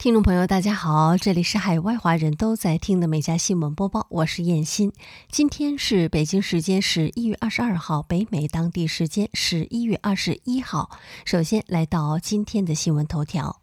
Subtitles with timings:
[0.00, 4.94] 听众朋友，大家好，这里是海外华人都在听的每家新闻播报，我是燕欣。
[5.30, 10.88] 今天是北京时间十一月二十二号，北美当地时间十一月二十一号。
[11.26, 13.60] 首先来到今天的新闻头条，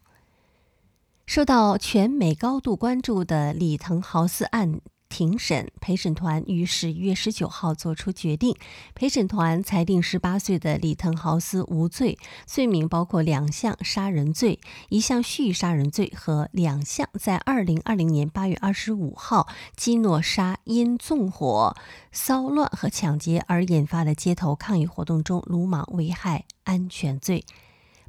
[1.26, 4.80] 受到全美高度关注的里滕豪斯案。
[5.10, 8.56] 庭审陪审团于十一月十九号作出决定，
[8.94, 21.76] 陪审团裁定十八岁的里腾豪斯无罪，罪名包括两项杀人罪、一项蓄意杀人罪和两项在二零二零年八月二十五号基诺沙因纵火、
[22.12, 27.46] 骚乱和抢劫而引发的街头抗议活动中鲁莽危害安全罪。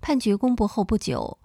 [0.01, 1.38] 判决公布后不久。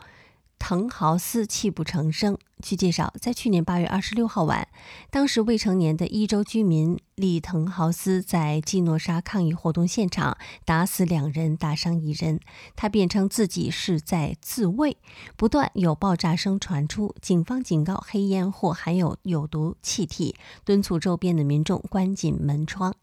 [0.66, 2.38] 滕豪斯泣不成声。
[2.62, 4.66] 据介绍，在去年八月二十六号晚，
[5.12, 12.40] 当时未成年的一州居民李滕豪斯在基诺沙抗议活动现场打死两人，打伤一人。
[12.78, 14.96] 他辩称自己是在自卫。
[15.36, 20.34] 不断有爆炸声传出，警方警告黑烟或含有有毒气体，
[20.64, 22.96] 敦促周边的民众关紧门窗。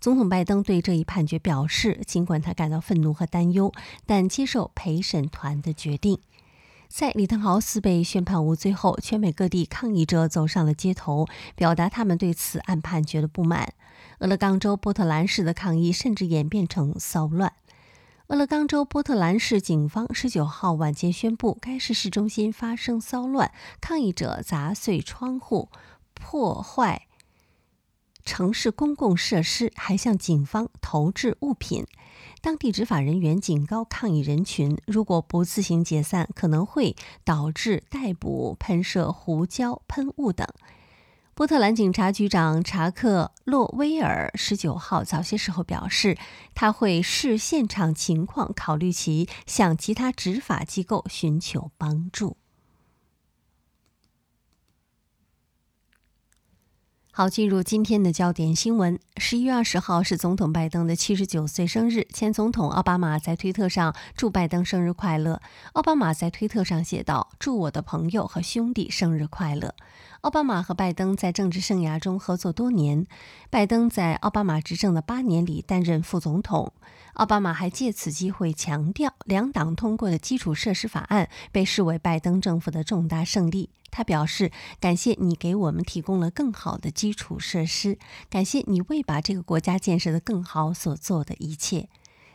[0.00, 3.72] 总统拜登对这一判决表示，尽管他感到愤怒和担忧，
[4.06, 6.20] 但接受陪审团的决定。
[6.94, 13.72] 在里滕豪斯被宣判无罪后，全美各地抗议者走上了街头，表达他们对此案判决的不满。
[14.18, 17.54] 俄勒冈州波特兰市的抗议甚至演变成骚乱。
[18.26, 25.70] 俄勒冈州波特兰市警方十九号晚间宣布，该市市中心发生骚乱，抗议者砸碎窗户，
[26.12, 27.06] 破坏
[28.24, 31.86] 城市公共设施，还向警方投掷物品。
[32.40, 40.46] 当地执法人员警告抗议人群，如果不自行解散，可能会导致逮捕、喷射胡椒喷雾等。
[41.34, 46.18] 波特兰警察局长查克·洛威尔十九号早些时候表示，
[46.54, 52.36] 他会视现场情况，考虑其向其他执法机构寻求帮助。
[57.14, 58.98] 好，进入今天的焦点新闻。
[59.18, 65.42] 十一月二十号是总统拜登的七十九岁生日，前总统奥巴马在推特上祝拜登生日快乐。
[65.74, 69.74] 奥巴马在推特上写道：“祝我的朋友和兄弟生日快乐。”
[70.22, 73.06] 奥巴马和拜登在政治生涯中合作多年，
[73.50, 76.72] 拜登在奥巴马执政的八年里担任副总统。
[77.12, 83.68] 奥巴马还借此机会强调，两党通过的基础设施法案被视为拜登政府的重大胜利。
[83.92, 87.98] 他表示：“感谢你给我们提供了更好的基础设施，
[88.28, 91.88] 感谢你为把这个国家建设得更好所做的一切。”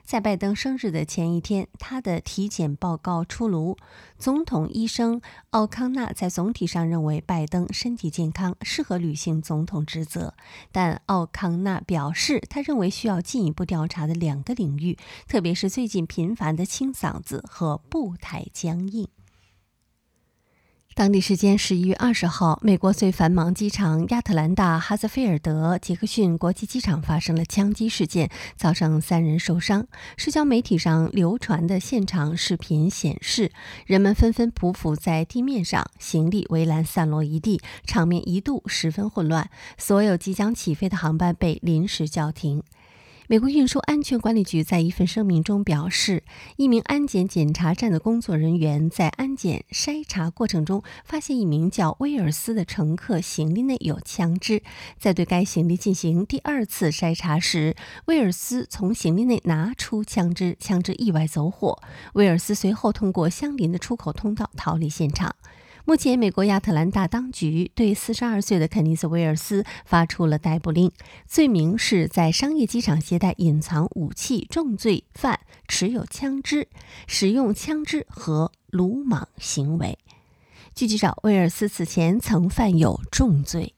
[0.07, 3.75] 在拜登生日的前一天，他的体检报告出炉。
[4.17, 5.19] 总统医生
[5.49, 10.33] 奥康纳在总体上认为拜登身体健康，适合履行总统职责。
[10.71, 14.97] 但奥康纳表示，他认为需要进一步调查的两个领域，
[15.27, 19.09] 特别是最近频繁的清嗓子和步态僵硬。
[20.97, 29.85] 当地时间十一月二十号，美国最繁忙机场亚特兰大哈泽菲尔德杰克逊国际机场发生了枪击事件，造成三人受伤。
[30.17, 33.51] 社交媒体上流传的现场视频显示，
[33.85, 39.47] 人们纷纷匍匐在地面上，行李围栏散落一地，场面一度十分混乱。
[39.77, 42.63] 所有即将起飞的航班被临时叫停。
[43.29, 46.23] 美国运输安全管理局在一份声明中表示，
[46.55, 54.63] 一名安检检查站的工作人员在安检筛查过程中发现一名叫威尔斯的乘客行李内有枪支，
[54.97, 61.81] 在对该行李进行第二次筛查时，威尔斯从行李内拿出枪支，枪支意外走火，
[62.13, 65.35] 威尔斯随后通过相邻的出口通道逃离现场。
[65.89, 70.91] 目前，美国亚特兰大当局对四十二岁的肯尼斯·威尔斯发出了逮捕令，
[71.25, 76.67] 罪名是在商业机场携带隐藏武器、重罪犯持有枪支、
[77.07, 79.97] 使用枪支和鲁莽行为。
[80.75, 83.73] 据介绍，威尔斯此前曾犯有重罪。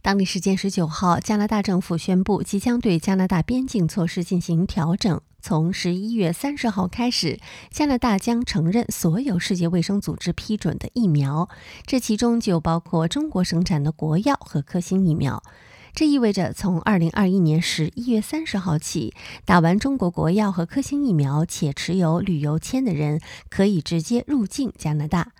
[0.00, 5.20] 当地时间十九号，加拿大政府宣布即将对加拿大边境措施进行调整。
[5.40, 7.38] 从十一月三十号开始，
[7.70, 11.48] 加拿大将承认所有世界卫生组织批准的疫苗，
[11.84, 15.42] 这其中就包括中国生产的国药和科兴疫苗。
[15.94, 19.12] 这意味着从二零二一年十一月三十号起，
[19.44, 25.32] 打完中国国药和科兴疫苗且持有旅游签的人可以直接入境加拿大。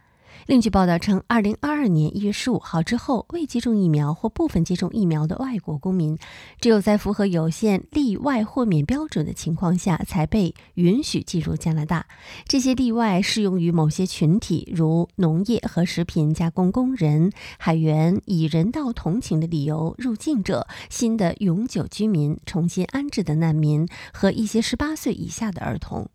[0.49, 6.17] 另据报道称，二零二二年一月十五号之后，未接种疫苗或部分接种疫苗的外国公民，
[6.59, 12.07] 只有在符合有限例外豁免标准的情况下，才被允许进入加拿大。
[12.47, 26.09] 这些例外适用于某些群体，如农业和食品加工工人、海员、以人道同情的理由入境者、新的永久居民、重新安置的难民和一些十八岁以下的儿童。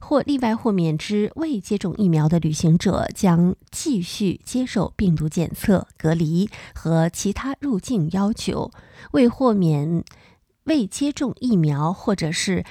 [0.00, 8.70] 或例外豁免之未接种疫苗的旅行者将继续接受病毒检测、隔离和其他入境要求。
[9.12, 10.04] 未豁免
[10.64, 12.64] 未接种疫苗或者是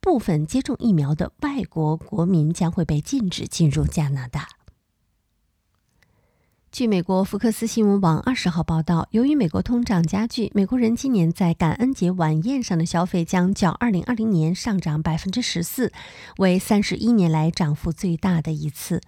[0.00, 4.61] 部分接种疫苗的外国国民将会被禁止进入加拿大。
[6.72, 15.92] 据美国福克斯新闻网二十号报道，由于美国通胀加剧，美国人今年在感恩节晚宴上的消费将较二零二零年上涨百分之十四，
[16.38, 19.02] 为三十一年来涨幅最大的一次。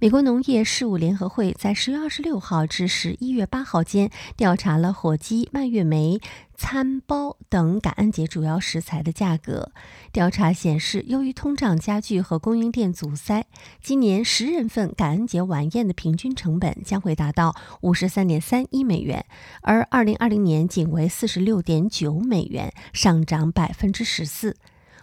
[0.00, 6.20] 美国农业事务联合会在十月二十六号至十一月八号间调查了火鸡、蔓越莓、
[6.54, 9.72] 餐包等感恩节主要食材的价格。
[10.12, 13.44] 调查显示，由于通胀加剧和供应链阻塞，
[13.82, 19.26] 今年十人份感恩节晚宴的平均成本将会达到五十三点三一美元，
[19.62, 24.56] 而二零二零年仅为四十六点九美元，上涨百分之十四。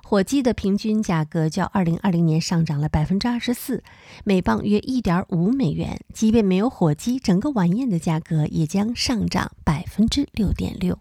[0.07, 3.83] 火鸡的平均价格较二零二零年上涨了百分之二十四，
[4.23, 5.99] 每磅约一点五美元。
[6.13, 10.99] 即便没有火鸡，整个晚宴的价格也将上涨百分之六点六。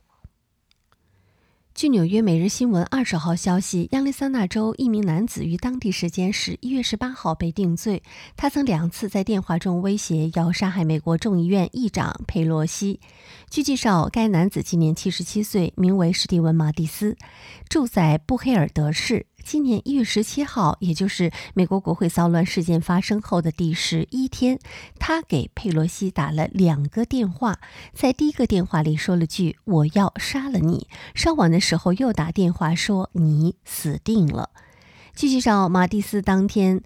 [1.75, 8.01] 据纽约每日新闻二十号消息，亚利桑那州一名男子于当地时间十一月十八号被定罪。
[8.37, 13.01] 他曾两次在电话中威胁要杀害美国众议院议长佩洛西。
[13.51, 17.17] 据介绍，该男子今年七十七岁，名为史蒂文·马蒂斯，
[17.69, 19.27] 住在布黑尔德市。
[19.45, 24.59] 今年一月十七号，也就是美国国会骚乱事件发生后的第十一天，
[24.99, 27.61] 他给佩洛西打了两个电话。
[27.93, 34.49] 在第一个电话里说了句“我要杀了你”，稍晚的时候又打电话说“你死定了”。
[35.15, 36.83] 据介绍，马蒂斯当天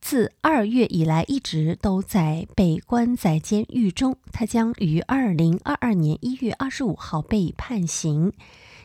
[0.00, 8.32] 自二月以来一直都在被关在监狱中，他将于二零二二年一月二十五号被判刑，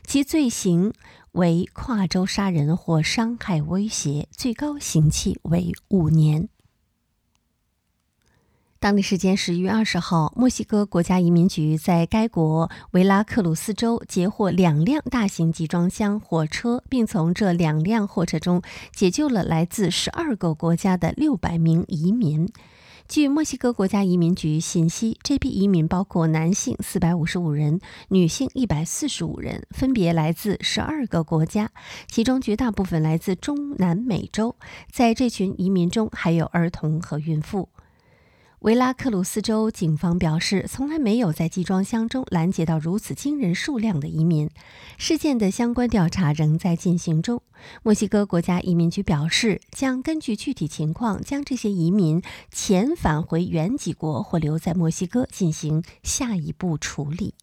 [0.06, 0.94] 其罪行。
[1.40, 6.50] 为跨州杀人或伤害威胁，最高刑期为五年。
[8.78, 18.62] 当地时间十一月二十号，墨西哥国家移民局在该国维拉克鲁斯州截获两辆大型集装箱火车，并从这两辆货车中
[18.94, 22.52] 解救了来自十二个国家的六百名移民。
[23.10, 27.80] 据墨西哥国家移民局信息，这批移民包括男性四百五十五人，
[28.10, 31.72] 女性一百四十五人，分别来自十二个国家，
[32.08, 34.56] 其中绝大部分来自中南美洲。
[34.92, 37.70] 在这群移民中，还有儿童和孕妇。
[38.60, 44.50] 维拉克鲁斯州警方表示，从来没有在集装箱中拦截到如此惊人数量的移民。
[44.98, 47.42] 事件的相关调查仍在进行中。
[47.84, 52.22] 墨西哥国家移民局表示，将根据具体情况将这些移民
[52.54, 57.36] 遣返回原籍国或留在墨西哥进行下一步处理。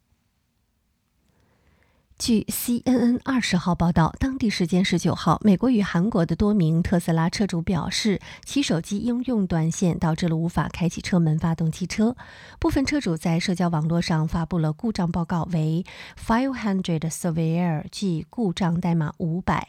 [2.18, 12.16] 据 CNN 二十号报道，当地时间十九号，美国与韩国的多名特斯拉车主表示，其手机应用断线导致了无法开启车门发动汽车。
[12.58, 15.84] 部分车主在社交网络上发布了故障报告，为
[16.18, 19.68] Five Hundred Severe，即故障代码五百，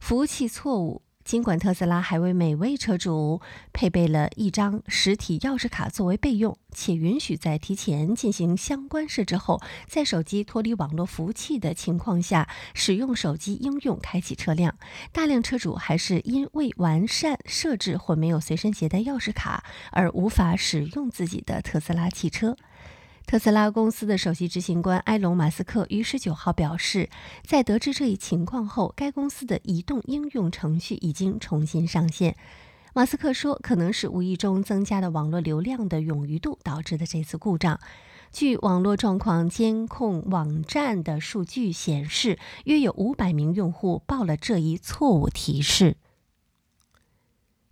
[0.00, 1.02] 服务器错误。
[1.24, 3.40] 尽管特斯拉还为每位车主
[3.72, 14.76] 配备了一张实体钥匙卡作为备用，且允许在提前进行相关设置后，在手机脱离网络服务器的情况下使用手机应用开启车辆，
[15.12, 19.62] 大量车主还是因未完善设置或没有随身携带钥匙卡
[19.92, 22.56] 而无法使用自己的特斯拉汽车。
[23.30, 27.08] 特斯拉公司的首席执行官埃隆·马斯克于十九号表示，
[27.46, 32.34] 在得知这一情况后，该公司的移动应用程序已经重新上线。
[32.92, 37.78] 马斯克说，可能是无意中增加的网络流量的冗余度导致的这次故障。
[38.32, 45.96] 据网络状况监控网站的数据显示，约有五百名用户报了这一错误提示。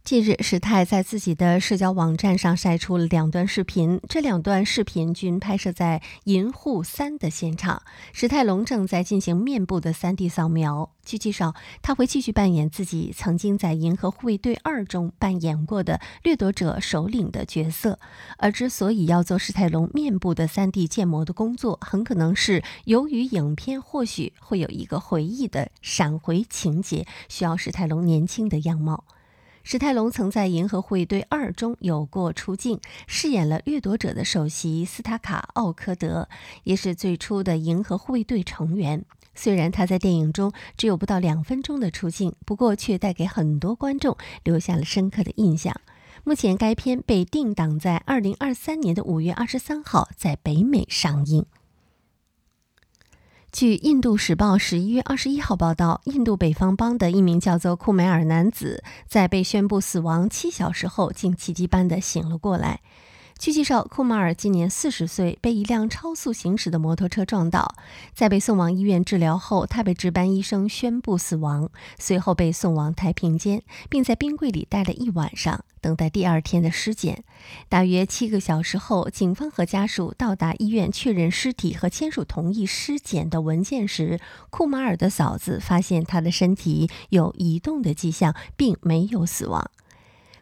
[0.08, 7.82] 近日，史泰在自己的社交网站上晒出了两段视频，这两段视频均拍摄在《银护三》的现场。
[8.14, 10.94] 史泰龙正在进行面部的 3D 扫描。
[11.04, 17.98] 据介绍，他会继续扮演自己曾经在《银河护卫队二》中扮演过的掠夺者首领的角色。
[18.38, 29.04] 而之所以要做史泰龙面部的 3D 建模的工作，很可能是由于影片或许会有一个回忆的闪回情节，需要史泰龙年轻的样貌。
[29.70, 36.26] 史泰龙曾在《银河护卫队二》中有过出镜，饰演了掠夺者的首席斯塔卡·奥科德，
[36.64, 39.04] 也是最初的银河护卫队成员。
[39.34, 45.78] 虽然他在电影中只有不到两分钟的出镜，不过却带给很多观众留下了深刻的印象。
[46.24, 51.44] 目前，该片被定档在二零二三年的五月二十三号在北美上映。
[53.50, 62.80] 据《印度时报》十一月二十一号报道，印度北方邦的一名叫做库梅尔男子，在被宣布死亡七小时后，竟奇迹般的醒了过来。
[63.38, 67.76] 据介绍，库马尔今年四十岁，被一辆超速行驶的摩托车撞倒，
[68.12, 77.22] 在被送往医院治疗后，他被值班医生宣布死亡，随后被送往太平间，并在冰柜里待了一晚上，等待第二天的尸检。
[77.68, 84.18] 大约七个小时后，警方和家属到达医院确认尸体和签署同意尸检的文件时，
[84.50, 89.70] 库马尔的嫂子发现他的身体有移动的迹象，并没有死亡。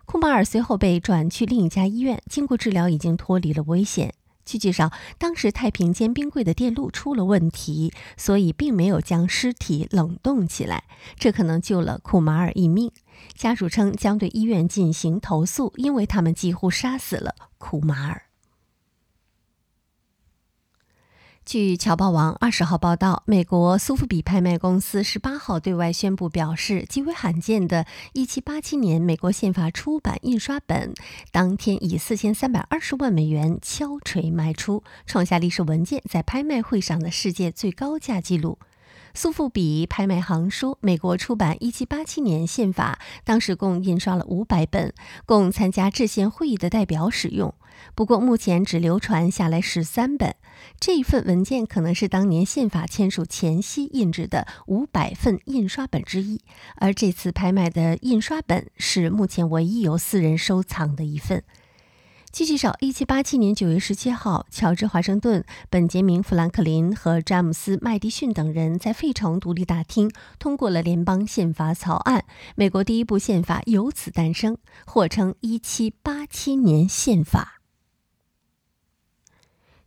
[0.06, 4.14] 库马尔随后被转去另一家医院，经过治疗，已经脱离了危险。
[4.44, 10.84] 据介绍，当时太平间冰柜的电路出了问题，所以并没有将尸体冷冻起来，
[11.18, 12.92] 这可能救了库马尔一命。
[13.34, 18.25] 家属称将对医院进行投诉，因为他们几乎杀死了库马尔。
[21.46, 30.92] 据侨报网二十号报道，美国苏富比拍卖公司十八号对外宣布，表示极为罕见的1787年美国宪法出版印刷本，
[31.30, 38.58] 当天以四千三百二十万美元敲锤卖出，创下历史文件在拍卖会上的世界最高价纪录。
[39.14, 44.92] 苏富比拍卖行说，美国出版1787年宪法，当时共印刷了五百本，
[45.24, 47.54] 供参加制宪会议的代表使用。
[47.94, 50.34] 不过，目前只流传下来十三本。
[50.78, 56.40] 这一份文件可能是当年宪法签署前夕印制的五百份印刷本之一，
[56.76, 61.42] 而这次拍卖的印刷本是目前唯一由私人收藏的一份。
[62.32, 77.55] 据介绍，一七八七年九月十七号，乔治·华盛顿、本杰明·富兰克林和詹姆斯·麦迪逊等人在费城独立大厅通过了联邦宪法草案，美国第一部宪法由此诞生，或称一七八七年宪法。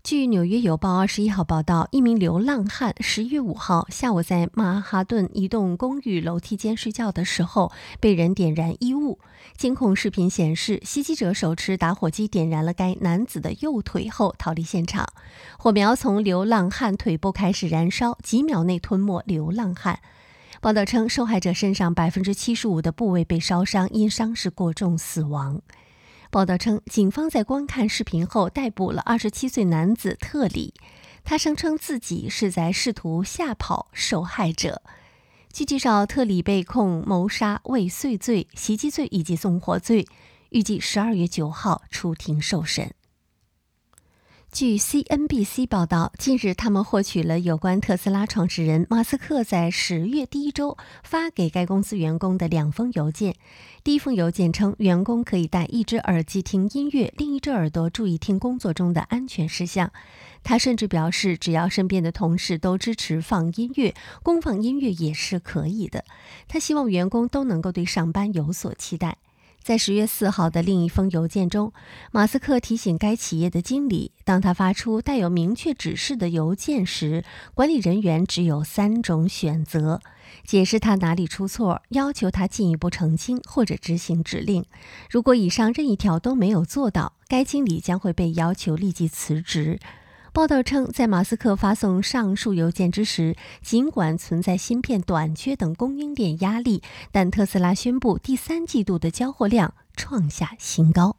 [0.10, 9.20] 据《纽约邮报》二十一号报道，一名流浪汉十月五号下午在曼哈顿一栋公寓楼梯间睡觉的时候，被人点燃衣物。
[9.56, 15.08] 监控视频显示，袭击者手持打火机点燃了该男子的右腿后逃离现场，
[15.60, 20.00] 火苗从流浪汉腿部开始燃烧，几秒内吞没流浪汉。
[20.60, 25.62] 报道称，受害者身上百分之七十五的部位被烧伤，因伤势过重死亡。
[26.32, 30.76] 报道称，警方在观看视频后逮捕了27岁男子特里，
[31.24, 34.84] 他声称自己是在试图吓跑受害者。
[35.52, 40.08] 据介绍，特里被控谋杀、未遂罪、袭击罪以及纵火罪，
[40.50, 42.94] 预计12月9号出庭受审。
[44.52, 53.36] 据 CNBC 报道，近日他们获取了有关特斯拉创始人马斯克在十月第一周发给该公司员工的两封邮件。
[53.84, 59.92] 第一封邮件称，员工可以戴一只耳机听音乐，另一只耳朵注意听工作中的安全事项。
[60.44, 66.04] 他甚至表示，只要身边的同事都支持放音乐，公放音乐也是可以的。
[66.48, 69.18] 他希望员工都能够对上班有所期待。
[69.62, 71.72] 在十月四号的另一封邮件中，
[72.12, 77.24] 马斯克提醒该企业的经理，当他发出带有明确指示的邮件时，
[77.54, 80.02] 管理人员只有三种选择：
[80.44, 84.66] 解释他哪里出错，要求他进一步澄清，或者执行指令。
[85.10, 89.80] 如果以上任意一条都没有做到，该经理将会被要求立即辞职。
[90.40, 96.82] 报道称，在马斯克发送上述邮件之时，尽管存在芯片短缺等供应链压力，
[97.12, 101.18] 但特斯拉宣布第三季度的交货量创下新高。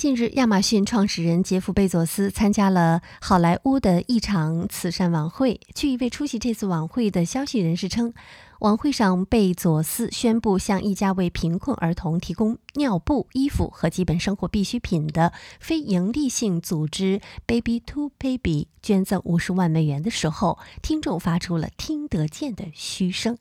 [0.00, 5.60] 近日，亚马逊创始人杰夫·贝佐斯参加了好莱坞的一场慈善晚会。
[5.74, 8.14] 据一位出席这次晚会的消息人士称，
[8.60, 23.36] 晚会上贝佐斯宣布向一家为贫困儿童提供尿布、衣服和基本生活必需品的非营利性组织 Baby to Baby 捐赠五十万美元的时候，听众发出了听得见的嘘声。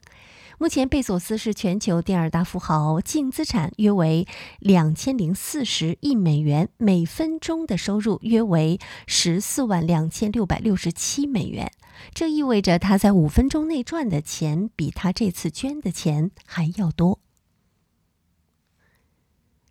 [0.62, 4.28] 目前，贝索斯是全球第二大富豪，净资产约为
[4.60, 11.72] 两千零四十亿美元，每分钟的收入约为十四万两千六百六十七美元。
[12.14, 17.20] 这意味着他在五分钟内赚的钱比他这次捐的钱还要多。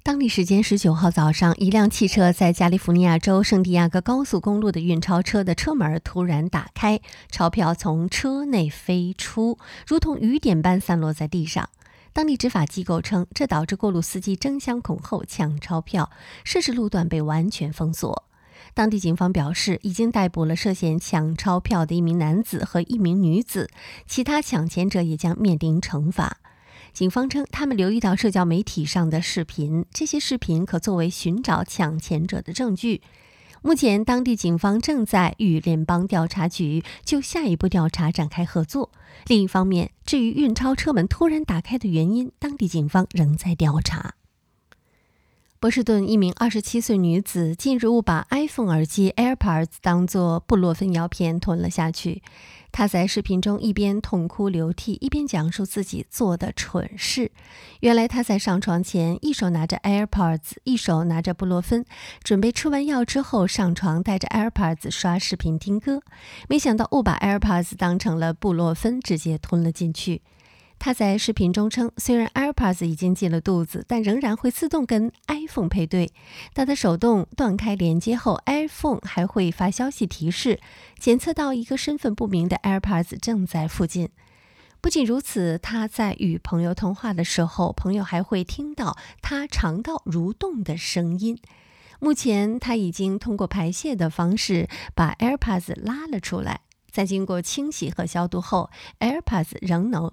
[0.08, 6.98] 当地时间十九号早上，一辆汽车在加利福尼亚州圣地亚哥高速公路的运钞车的车门突然打开，
[7.30, 11.68] 钞票从车内飞出，如同雨点般散落在地上。
[12.14, 16.10] 当地执法机构称，这导致过路司机争相恐后抢钞票，
[16.42, 18.24] 涉事路段被完全封锁。
[18.72, 23.68] 当地警方表示，已经逮捕了涉嫌抢钞票的一名男子和一名女子，
[24.06, 26.38] 其他抢钱者也将面临惩罚。
[26.92, 33.02] 警方称，他们留意到社交媒体上的视频，这些视频可作为寻找抢钱者的证据。
[33.60, 38.90] 目前，当地警方正在与联邦调查局就下一步调查展开合作。
[39.26, 44.14] 另一方面，至于运钞车门突然打开的原因，当地警方仍在调查。
[45.60, 52.22] 波士顿一名二十七岁女子近日误把 iPhone 耳机 AirPods 当作布洛芬药片吞了下去。
[52.70, 57.32] 他在视频中一边痛哭流涕，一边讲述自己做的蠢事。
[57.80, 61.84] 原来他在上床前一手拿着 AirPods，一手拿着布洛芬，
[62.22, 66.00] 准备吃完药之后上床带着 AirPods 刷视频听歌。
[66.48, 70.22] 没想到误把 AirPods 当成了布洛芬，直接吞了进去。
[70.78, 76.12] 他在视频中称，虽然 AirPods 已经进了肚子，但仍然会自动跟 iPhone 配对。
[76.54, 80.60] 当他手动断开连接后，iPhone 还会发消息提示，
[80.98, 84.10] 检测到一个身份不明的 AirPods 正在附近。
[84.80, 91.40] 不仅如此，他在与朋友通话的时候，朋友还会听到他肠道蠕动的声音。
[91.98, 96.60] 目前，他已经通过排泄的方式把 AirPods 拉了出来，
[96.92, 98.70] 在经过清洗和消毒后
[99.00, 100.12] ，AirPods 仍能。